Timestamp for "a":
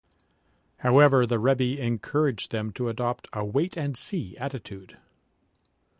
3.33-3.45